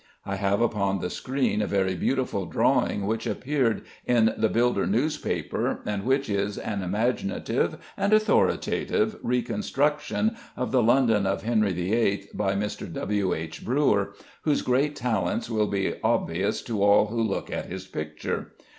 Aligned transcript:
I 0.25 0.37
have 0.37 0.61
upon 0.61 0.97
the 0.97 1.11
screen 1.11 1.61
a 1.61 1.67
very 1.67 1.93
beautiful 1.93 2.47
drawing 2.47 3.05
which 3.05 3.27
appeared 3.27 3.83
in 4.03 4.33
the 4.35 4.49
Builder 4.49 4.87
newspaper, 4.87 5.81
and 5.85 6.03
which 6.03 6.27
is 6.27 6.57
an 6.57 6.81
imaginative 6.81 7.77
and 7.95 8.11
authoritative 8.11 9.17
reconstruction 9.21 10.35
of 10.57 10.71
the 10.71 10.81
London 10.81 11.27
of 11.27 11.43
Henry 11.43 11.73
VIII., 11.73 12.29
by 12.33 12.55
Mr. 12.55 12.91
W. 12.91 13.35
H. 13.35 13.63
Brewer, 13.63 14.15
whose 14.41 14.63
great 14.63 14.95
talents 14.95 15.51
will 15.51 15.67
be 15.67 15.93
obvious 16.03 16.63
to 16.63 16.81
all 16.81 17.05
who 17.05 17.21
look 17.21 17.51
at 17.51 17.67
his 17.67 17.85
picture. 17.85 18.53